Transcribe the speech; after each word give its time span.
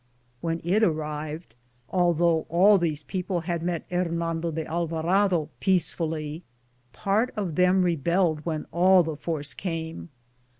When 0.39 0.61
it 0.63 0.81
arrived, 0.81 1.53
although 1.87 2.47
all 2.49 2.79
these 2.79 3.03
people 3.03 3.41
had 3.41 3.61
met 3.61 3.85
Hernando 3.91 4.49
de 4.49 4.65
Alvarado 4.65 5.49
peacefully, 5.59 6.41
part 6.91 7.31
of 7.37 7.53
them 7.53 7.83
rebelled 7.83 8.43
when 8.43 8.65
all 8.71 9.03
the 9.03 9.15
force 9.15 9.53
came. 9.53 10.09